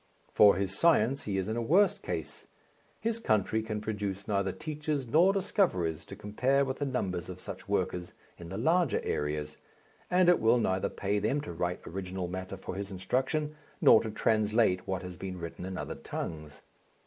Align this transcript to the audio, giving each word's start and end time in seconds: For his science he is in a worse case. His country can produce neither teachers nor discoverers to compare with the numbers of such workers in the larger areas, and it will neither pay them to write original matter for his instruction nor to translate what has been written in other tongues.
For 0.33 0.55
his 0.55 0.75
science 0.75 1.25
he 1.25 1.37
is 1.37 1.47
in 1.47 1.55
a 1.55 1.61
worse 1.61 1.99
case. 1.99 2.47
His 2.99 3.19
country 3.19 3.61
can 3.61 3.81
produce 3.81 4.27
neither 4.27 4.51
teachers 4.51 5.07
nor 5.07 5.31
discoverers 5.31 6.05
to 6.05 6.15
compare 6.15 6.65
with 6.65 6.79
the 6.79 6.87
numbers 6.87 7.29
of 7.29 7.39
such 7.39 7.69
workers 7.69 8.13
in 8.39 8.49
the 8.49 8.57
larger 8.57 8.99
areas, 9.03 9.57
and 10.09 10.27
it 10.27 10.39
will 10.39 10.57
neither 10.57 10.89
pay 10.89 11.19
them 11.19 11.39
to 11.41 11.53
write 11.53 11.85
original 11.85 12.27
matter 12.27 12.57
for 12.57 12.73
his 12.73 12.89
instruction 12.89 13.55
nor 13.79 14.01
to 14.01 14.09
translate 14.09 14.87
what 14.87 15.03
has 15.03 15.17
been 15.17 15.37
written 15.37 15.65
in 15.67 15.77
other 15.77 15.93
tongues. 15.93 16.63